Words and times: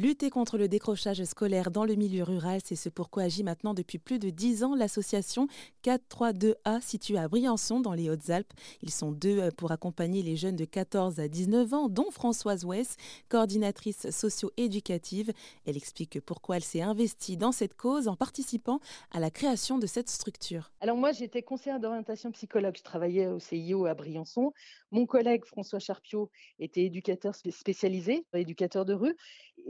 Lutter 0.00 0.30
contre 0.30 0.58
le 0.58 0.68
décrochage 0.68 1.24
scolaire 1.24 1.72
dans 1.72 1.84
le 1.84 1.96
milieu 1.96 2.22
rural, 2.22 2.60
c'est 2.64 2.76
ce 2.76 2.88
pourquoi 2.88 3.24
agit 3.24 3.42
maintenant 3.42 3.74
depuis 3.74 3.98
plus 3.98 4.20
de 4.20 4.30
dix 4.30 4.62
ans 4.62 4.76
l'association 4.76 5.48
432A 5.82 6.80
située 6.80 7.18
à 7.18 7.26
Briançon 7.26 7.80
dans 7.80 7.94
les 7.94 8.08
Hautes-Alpes. 8.08 8.52
Ils 8.80 8.92
sont 8.92 9.10
deux 9.10 9.40
euh, 9.40 9.50
pour 9.50 9.72
accompagner 9.72 10.22
les 10.22 10.36
jeunes 10.36 10.54
de 10.54 10.64
14 10.64 11.18
à 11.18 11.26
19 11.26 11.74
ans, 11.74 11.88
dont 11.88 12.12
Françoise 12.12 12.64
West, 12.64 12.96
coordinatrice 13.28 14.10
socio-éducative. 14.10 15.32
Elle 15.66 15.76
explique 15.76 16.20
pourquoi 16.20 16.58
elle 16.58 16.62
s'est 16.62 16.80
investie 16.80 17.36
dans 17.36 17.50
cette 17.50 17.74
cause 17.74 18.06
en 18.06 18.14
participant 18.14 18.78
à 19.10 19.18
la 19.18 19.32
création 19.32 19.78
de 19.78 19.88
cette 19.88 20.10
structure. 20.10 20.70
Alors 20.80 20.96
moi, 20.96 21.10
j'étais 21.10 21.42
conseillère 21.42 21.80
d'orientation 21.80 22.30
psychologue. 22.30 22.76
Je 22.78 22.84
travaillais 22.84 23.26
au 23.26 23.40
CIO 23.40 23.86
à 23.86 23.94
Briançon. 23.94 24.52
Mon 24.92 25.06
collègue 25.06 25.44
François 25.44 25.80
Charpiot 25.80 26.30
était 26.60 26.84
éducateur 26.84 27.34
spécialisé, 27.34 28.24
éducateur 28.32 28.84
de 28.84 28.94
rue. 28.94 29.16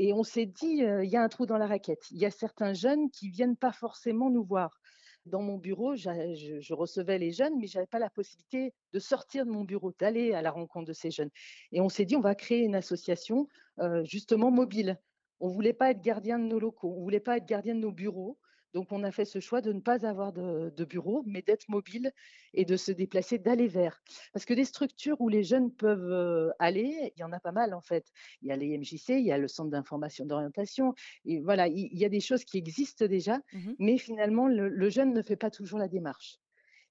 Et 0.01 0.13
on 0.13 0.23
s'est 0.23 0.47
dit, 0.47 0.85
euh, 0.85 1.05
il 1.05 1.11
y 1.11 1.17
a 1.17 1.23
un 1.23 1.29
trou 1.29 1.45
dans 1.45 1.59
la 1.59 1.67
raquette. 1.67 2.09
Il 2.13 2.19
y 2.19 2.25
a 2.25 2.31
certains 2.31 2.73
jeunes 2.73 3.11
qui 3.11 3.31
viennent 3.31 3.57
pas 3.57 3.73
forcément 3.73 4.31
nous 4.31 4.45
voir. 4.45 4.81
Dans 5.27 5.43
mon 5.43 5.59
bureau, 5.59 5.97
je, 5.97 6.73
recevais 6.73 7.19
les 7.19 7.33
jeunes, 7.33 7.59
mais 7.59 7.67
je 7.67 7.77
n'avais 7.77 7.89
pas 7.89 7.99
la 7.99 8.09
possibilité 8.09 8.73
de 8.93 8.99
sortir 9.01 9.45
de 9.45 9.51
mon 9.51 9.65
bureau, 9.65 9.93
d'aller 9.99 10.35
à 10.35 10.41
la 10.41 10.53
rencontre 10.53 10.87
de 10.87 10.93
ces 10.93 11.11
jeunes. 11.11 11.31
Et 11.73 11.81
on 11.81 11.89
s'est 11.89 12.05
dit, 12.05 12.15
on 12.15 12.21
va 12.21 12.37
créer 12.37 12.61
une 12.61 12.77
association 12.77 13.49
euh, 13.81 14.05
justement 14.05 14.53
mobile. 14.53 15.01
On 15.41 15.49
voulait 15.49 15.73
pas 15.73 15.91
être 15.91 16.01
gardien 16.01 16.39
de 16.39 16.45
nos 16.45 16.61
locaux, 16.61 16.95
on 16.97 17.03
voulait 17.03 17.19
pas 17.19 17.37
être 17.37 17.47
gardien 17.47 17.75
de 17.75 17.81
nos 17.81 17.93
bureaux. 17.93 18.39
Donc, 18.75 18.93
on 18.93 19.03
a 19.03 19.11
fait 19.11 19.25
ce 19.25 19.41
choix 19.41 19.61
de 19.61 19.73
ne 19.73 19.81
pas 19.81 20.07
avoir 20.07 20.33
de, 20.33 20.85
bureau, 20.85 21.23
mais 21.27 21.43
d'être 21.43 21.69
mobile 21.69 22.13
et 22.55 22.65
de 22.65 22.77
se 22.77 22.93
déplacer, 22.93 23.39
d'aller 23.39 23.69
vers. 23.69 24.03
Parce 24.33 24.45
que 24.45 24.55
des 24.55 24.65
structures 24.65 25.21
où 25.21 25.29
les 25.29 25.43
jeunes 25.43 25.73
peuvent 25.73 26.13
euh, 26.13 26.51
aller, 26.59 27.13
il 27.17 27.21
y 27.21 27.25
en 27.25 27.33
a 27.33 27.41
pas 27.41 27.53
mal 27.53 27.75
en 27.75 27.81
fait. 27.81 28.07
Il 28.43 28.49
y 28.49 28.53
a 28.53 28.57
les 28.57 28.77
MJC, 28.77 29.11
il 29.11 29.25
y 29.25 29.33
a 29.33 29.39
le 29.39 29.49
centre 29.49 29.71
d'information 29.71 30.25
d'orientation. 30.25 30.95
Et 31.25 31.41
voilà, 31.41 31.69
il, 31.69 31.97
y 31.97 32.05
a 32.05 32.09
des 32.09 32.21
choses 32.21 32.45
qui 32.45 32.59
existent 32.59 33.07
déjà, 33.07 33.39
mmh 33.53 33.73
mais 33.79 33.99
finalement, 33.99 34.49
le 34.49 34.91
jeune 34.91 35.13
ne 35.13 35.23
fait 35.23 35.37
pas 35.37 35.51
toujours 35.51 35.79
la 35.79 35.89
démarche. 35.89 36.39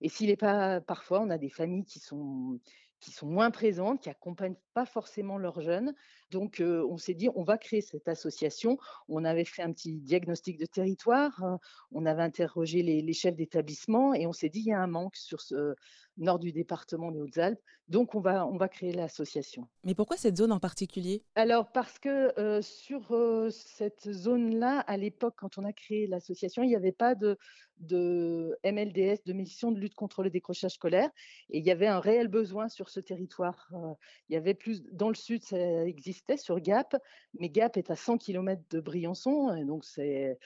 Et 0.01 0.09
s'il 0.09 0.27
n'est 0.27 0.37
pas, 0.37 0.81
parfois, 0.81 1.21
on 1.21 1.29
a 1.29 1.37
des 1.37 1.49
familles 1.49 1.85
qui 1.85 1.99
sont, 1.99 2.59
qui 2.99 3.11
sont 3.11 3.27
moins 3.27 3.51
présentes, 3.51 4.01
qui 4.01 4.09
accompagnent 4.09 4.55
pas 4.73 4.85
forcément 4.85 5.37
leurs 5.37 5.61
jeunes. 5.61 5.93
Donc, 6.31 6.59
euh, 6.59 6.85
on 6.89 6.97
s'est 6.97 7.13
dit, 7.13 7.29
on 7.35 7.43
va 7.43 7.57
créer 7.57 7.81
cette 7.81 8.07
association. 8.07 8.77
On 9.07 9.23
avait 9.23 9.45
fait 9.45 9.61
un 9.61 9.71
petit 9.71 9.93
diagnostic 9.93 10.59
de 10.59 10.65
territoire, 10.65 11.43
hein. 11.43 11.59
on 11.91 12.05
avait 12.05 12.23
interrogé 12.23 12.81
les, 12.81 13.01
les 13.01 13.13
chefs 13.13 13.35
d'établissement 13.35 14.13
et 14.13 14.27
on 14.27 14.33
s'est 14.33 14.49
dit, 14.49 14.59
il 14.59 14.67
y 14.67 14.73
a 14.73 14.79
un 14.79 14.87
manque 14.87 15.15
sur 15.15 15.41
ce 15.41 15.75
nord 16.17 16.39
du 16.39 16.51
département 16.51 17.11
des 17.11 17.21
Hautes-Alpes. 17.21 17.61
Donc, 17.87 18.15
on 18.15 18.19
va, 18.19 18.45
on 18.45 18.57
va 18.57 18.67
créer 18.67 18.91
l'association. 18.91 19.67
Mais 19.83 19.95
pourquoi 19.95 20.17
cette 20.17 20.35
zone 20.35 20.51
en 20.51 20.59
particulier? 20.59 21.23
Alors, 21.35 21.71
parce 21.71 21.99
que 21.99 22.37
euh, 22.37 22.61
sur 22.61 23.15
cette 23.51 24.11
zone-là, 24.11 24.79
à 24.81 24.97
l'époque, 24.97 25.35
quand 25.37 25.57
on 25.57 25.63
a 25.63 25.71
créé 25.71 26.07
l'association, 26.07 26.63
il 26.63 26.67
n'y 26.67 26.75
avait 26.75 26.91
pas 26.91 27.15
de, 27.15 27.37
de 27.79 28.57
MLDS, 28.65 29.23
de 29.25 29.33
mission 29.33 29.71
de 29.71 29.79
lutte 29.79 29.95
contre 29.95 30.23
le 30.23 30.29
décrochage 30.29 30.73
scolaire. 30.73 31.09
Et 31.49 31.59
il 31.59 31.65
y 31.65 31.71
avait 31.71 31.87
un 31.87 31.99
réel 31.99 32.27
besoin 32.27 32.67
sur 32.67 32.86
ce 32.89 32.99
territoire. 32.99 33.67
Euh, 33.73 33.93
il 34.29 34.33
y 34.33 34.37
avait 34.37 34.53
plus 34.53 34.83
dans 34.91 35.09
le 35.09 35.15
sud, 35.15 35.43
ça 35.43 35.85
existait 35.85 36.37
sur 36.37 36.59
Gap, 36.59 36.95
mais 37.39 37.49
Gap 37.49 37.77
est 37.77 37.91
à 37.91 37.95
100 37.95 38.17
km 38.17 38.61
de 38.69 38.79
Briançon, 38.79 39.63
donc 39.65 39.85
c'est 39.85 40.37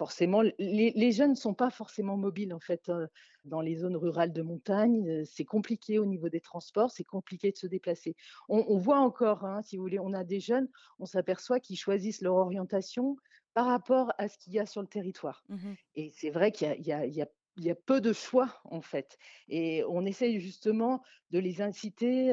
forcément 0.00 0.42
les, 0.58 1.12
jeunes 1.12 1.32
ne 1.32 1.36
sont 1.36 1.52
pas 1.52 1.68
forcément 1.68 2.16
mobiles 2.16 2.54
en 2.54 2.58
fait 2.58 2.88
euh, 2.88 3.06
dans 3.44 3.60
les 3.60 3.76
zones 3.76 3.96
rurales 3.96 4.32
de 4.32 4.40
montagne. 4.40 5.06
Euh, 5.08 5.24
c'est 5.26 5.44
compliqué 5.44 5.98
au 5.98 6.06
niveau 6.06 6.30
des 6.30 6.40
transports, 6.40 6.90
c'est 6.90 7.04
compliqué 7.04 7.52
de 7.52 7.56
se 7.58 7.66
déplacer. 7.66 8.16
On, 8.48 8.78
voit 8.78 9.00
encore, 9.00 9.44
hein, 9.44 9.60
si 9.62 9.76
vous 9.76 9.82
voulez, 9.82 9.98
on 9.98 10.14
a 10.14 10.24
des 10.24 10.40
jeunes, 10.40 10.68
on 11.00 11.06
s'aperçoit 11.06 11.60
qu'ils 11.60 11.78
choisissent 11.78 12.22
leur 12.22 12.36
orientation 12.36 13.16
par 13.52 13.66
rapport 13.66 14.12
à 14.16 14.28
ce 14.28 14.38
qu'il 14.38 14.54
y 14.54 14.58
a 14.58 14.64
sur 14.64 14.80
le 14.80 14.88
territoire. 14.88 15.44
Mmh 15.48 15.72
Et 15.96 16.10
c'est 16.14 16.30
vrai 16.30 16.50
qu'il 16.50 16.72
y, 16.78 16.88
y 16.88 17.22
a 17.22 17.28
il 17.56 17.64
y 17.64 17.70
a 17.70 17.74
peu 17.74 18.00
de 18.00 18.12
choix 18.12 18.60
en 18.64 18.80
fait. 18.80 19.18
Et 19.48 19.84
on 19.88 20.04
essaye 20.04 20.40
justement 20.40 21.02
de 21.30 21.38
les 21.38 21.62
inciter 21.62 22.32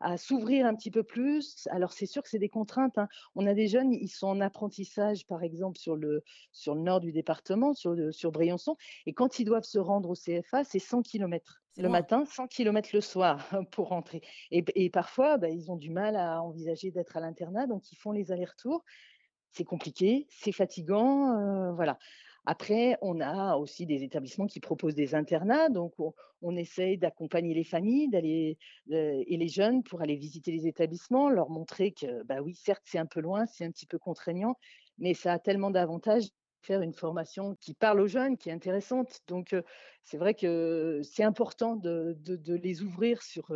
à, 0.00 0.16
s'ouvrir 0.16 0.66
un 0.66 0.74
petit 0.74 0.90
peu 0.90 1.02
plus. 1.02 1.66
Alors 1.70 1.92
c'est 1.92 2.06
sûr 2.06 2.22
que 2.22 2.28
c'est 2.28 2.38
des 2.38 2.48
contraintes. 2.48 2.98
Hein. 2.98 3.08
On 3.34 3.46
a 3.46 3.54
des 3.54 3.68
jeunes, 3.68 3.92
ils 3.92 4.08
sont 4.08 4.28
en 4.28 4.40
apprentissage 4.40 5.26
par 5.26 5.42
exemple 5.42 5.78
sur 5.78 5.96
le, 5.96 6.22
sur 6.52 6.74
le 6.74 6.82
nord 6.82 7.00
du 7.00 7.12
département, 7.12 7.74
sur, 7.74 7.96
sur 8.12 8.32
Briançon. 8.32 8.76
Et 9.06 9.12
quand 9.12 9.38
ils 9.38 9.44
doivent 9.44 9.64
se 9.64 9.78
rendre 9.78 10.10
au 10.10 10.14
CFA, 10.14 10.64
c'est 10.64 10.78
100 10.78 11.02
km 11.02 11.62
le 11.78 11.90
matin, 11.90 12.24
100 12.24 12.46
km 12.46 12.90
le 12.94 13.02
soir 13.02 13.50
pour 13.70 13.88
rentrer. 13.88 14.22
Et, 14.50 14.88
parfois, 14.88 15.36
bah, 15.36 15.50
ils 15.50 15.70
ont 15.70 15.76
du 15.76 15.90
mal 15.90 16.16
à 16.16 16.42
envisager 16.42 16.90
d'être 16.90 17.18
à 17.18 17.20
l'internat, 17.20 17.66
donc 17.66 17.92
ils 17.92 17.96
font 17.96 18.12
les 18.12 18.32
allers-retours 18.32 18.82
c'est 19.56 19.64
compliqué, 19.64 20.26
c'est 20.28 20.52
fatigant, 20.52 21.34
euh, 21.34 21.72
voilà. 21.72 21.98
Après, 22.48 22.96
on 23.02 23.20
a 23.20 23.56
aussi 23.56 23.86
des 23.86 24.04
établissements 24.04 24.46
qui 24.46 24.60
proposent 24.60 24.94
des 24.94 25.16
internats, 25.16 25.68
donc 25.68 25.94
on, 26.40 26.56
essaye 26.56 26.96
d'accompagner 26.96 27.54
les 27.54 27.64
familles, 27.64 28.08
d'aller 28.08 28.56
euh, 28.92 29.24
et 29.26 29.36
les 29.36 29.48
jeunes 29.48 29.82
pour 29.82 30.00
aller 30.00 30.14
visiter 30.14 30.52
les 30.52 30.68
établissements, 30.68 31.28
leur 31.28 31.50
montrer 31.50 31.90
que, 31.90 32.22
bah 32.22 32.40
oui, 32.40 32.54
certes, 32.54 32.82
c'est 32.84 32.98
un 32.98 33.06
peu 33.06 33.20
loin, 33.20 33.46
c'est 33.46 33.64
un 33.64 33.72
petit 33.72 33.86
peu 33.86 33.98
contraignant, 33.98 34.56
mais 34.98 35.12
ça 35.12 35.32
a 35.32 35.38
tellement 35.40 35.72
d'avantages 35.72 36.28
faire 36.62 36.82
une 36.82 36.94
formation 36.94 37.56
qui 37.56 37.74
parle 37.74 38.00
aux 38.00 38.06
jeunes, 38.06 38.36
qui 38.36 38.48
est 38.48 38.52
intéressante. 38.52 39.20
Donc, 39.26 39.52
euh, 39.52 39.62
c'est 40.04 40.16
vrai 40.16 40.34
que 40.34 41.00
c'est 41.02 41.24
important 41.24 41.74
de, 41.74 42.16
de, 42.20 42.54
les 42.54 42.82
ouvrir 42.82 43.22
sur, 43.22 43.52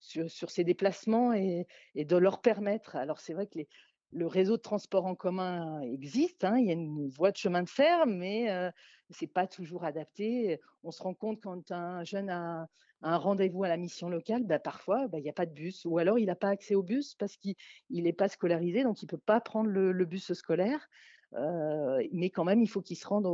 sur, 0.00 0.30
sur, 0.30 0.50
ces 0.50 0.64
déplacements 0.64 1.34
et, 1.34 1.66
et 1.94 2.06
de 2.06 2.16
leur 2.16 2.40
permettre. 2.40 2.96
Alors, 2.96 3.20
c'est 3.20 3.34
vrai 3.34 3.46
que 3.46 3.58
les, 3.58 3.68
le 4.12 4.26
réseau 4.26 4.56
de 4.56 4.62
transport 4.62 5.06
en 5.06 5.14
commun 5.14 5.80
existe, 5.80 6.44
hein, 6.44 6.56
il 6.58 6.66
y 6.66 6.70
a 6.70 6.74
une 6.74 7.08
voie 7.08 7.32
de 7.32 7.36
chemin 7.36 7.62
de 7.62 7.68
fer, 7.68 8.06
mais 8.06 8.50
euh, 8.50 8.70
ce 9.10 9.24
n'est 9.24 9.30
pas 9.30 9.46
toujours 9.46 9.84
adapté. 9.84 10.60
On 10.82 10.90
se 10.90 11.02
rend 11.02 11.14
compte 11.14 11.40
quand 11.42 11.72
un 11.72 12.04
jeune 12.04 12.30
a, 12.30 12.68
un 13.02 13.16
rendez-vous 13.16 13.64
à 13.64 13.68
la 13.68 13.76
mission 13.76 14.08
locale, 14.08 14.44
bah, 14.44 14.58
parfois, 14.58 15.08
bah, 15.08 15.18
il 15.18 15.22
n'y 15.22 15.30
a 15.30 15.34
pas 15.34 15.46
de 15.46 15.52
bus, 15.52 15.84
ou 15.84 15.98
alors 15.98 16.18
il 16.18 16.26
n'a 16.26 16.36
pas 16.36 16.48
accès 16.48 16.74
au 16.74 16.82
bus 16.82 17.14
parce 17.14 17.36
qu'il 17.36 17.56
n'est 17.90 18.12
pas 18.12 18.28
scolarisé, 18.28 18.82
donc 18.82 19.02
il 19.02 19.06
ne 19.06 19.10
peut 19.10 19.18
pas 19.18 19.40
prendre 19.40 19.68
le 19.68 20.04
bus 20.04 20.32
scolaire. 20.32 20.88
Euh, 21.36 22.06
mais 22.12 22.30
quand 22.30 22.44
même, 22.44 22.62
il 22.62 22.68
faut 22.68 22.80
qu'il 22.80 22.96
se 22.96 23.06
rende 23.06 23.26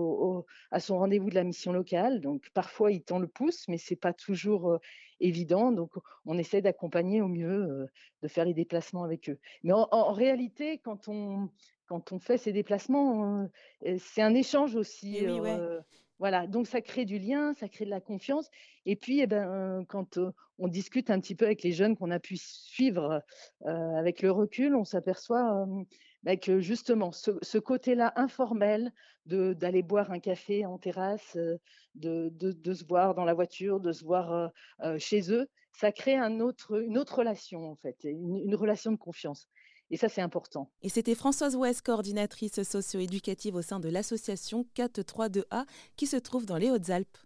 à 0.71 0.81
son 0.81 0.99
rendez-vous 0.99 1.31
de 1.31 1.34
la 1.34 1.44
mission 1.44 1.72
locale. 1.72 2.21
Donc, 2.21 2.49
parfois, 2.55 2.93
il 2.93 3.03
tend 3.03 3.19
le 3.19 3.28
pouce, 3.28 3.69
mais 3.69 3.78
c'est 3.78 3.97
pas 3.97 4.12
toujours 4.12 4.71
euh, 4.71 4.78
évident. 5.21 5.72
Donc, 5.72 5.93
on 6.27 6.39
essaie 6.39 6.62
d'accompagner 6.62 7.21
au 7.21 7.28
mieux, 7.28 7.49
euh, 7.49 7.87
de 8.22 8.28
faire 8.28 8.44
les 8.44 8.55
déplacements 8.55 9.05
avec 9.05 9.28
eux. 9.28 9.39
Mais 9.62 9.72
en, 9.72 10.12
réalité, 10.12 10.78
quand 10.78 11.09
on, 11.09 11.50
quand 11.87 12.12
on 12.12 12.19
fait 12.19 12.39
ces 12.39 12.53
déplacements, 12.53 13.49
c'est 13.99 14.22
un 14.22 14.34
échange 14.34 14.77
aussi. 14.77 15.19
Eh 15.19 15.41
voilà, 16.21 16.47
donc 16.47 16.67
ça 16.67 16.83
crée 16.83 17.07
du 17.07 17.19
lien, 17.19 17.55
ça 17.55 17.69
crée 17.69 17.87
de 17.87 17.91
la 17.91 18.01
confiance. 18.01 18.51
Et 18.85 18.95
puis, 18.95 19.21
eh 19.21 19.27
ben, 19.27 19.85
quand 19.89 20.19
on 20.59 20.69
discute 20.69 21.09
un 21.09 21.19
petit 21.19 21.35
peu 21.35 21.47
avec 21.47 21.63
les 21.63 21.73
jeunes 21.73 21.97
qu'on 21.97 22.11
a 22.11 22.21
pu 22.21 22.37
suivre 22.37 23.23
avec 23.65 24.21
le 24.21 24.31
recul, 24.31 24.75
on 24.77 24.85
s'aperçoit 24.85 25.67
bah, 26.23 26.37
que 26.37 26.61
justement, 26.61 27.11
ce, 27.11 27.59
côté-là 27.59 28.13
informel 28.17 28.93
d'aller 29.25 29.83
boire 29.83 30.13
un 30.13 30.19
café 30.19 30.67
en 30.67 30.77
terrasse, 30.77 31.39
de, 31.95 32.31
de, 32.35 32.75
se 32.75 32.85
voir 32.85 33.15
dans 33.15 33.25
la 33.25 33.33
voiture, 33.33 33.81
de 33.81 33.93
se 33.93 34.05
voir 34.05 34.53
chez 34.99 35.33
eux, 35.33 35.49
ça 35.73 35.91
crée 35.91 36.17
un 36.17 36.41
autre, 36.41 36.83
une 36.83 36.99
autre 36.99 37.21
relation, 37.21 37.71
en 37.71 37.77
fait, 37.77 37.97
une 38.05 38.55
relation 38.55 38.93
de 38.93 38.99
confiance. 38.99 39.49
Et 39.91 39.97
ça, 39.97 40.09
c'est 40.09 40.23
important. 40.23 40.71
Et 40.83 40.89
c'était 40.89 41.15
Françoise 41.15 41.56
Ouest, 41.56 41.83
coordinatrice 41.83 42.62
socio-éducative 42.62 43.56
au 43.56 43.62
sein 43.62 43.81
de 43.81 43.89
l'association 43.89 44.65
432A 44.77 45.65
qui 45.97 46.06
se 46.06 46.17
trouve 46.17 46.47
dans 46.47 46.56
les 46.56 46.71
Hautes-Alpes. 46.71 47.19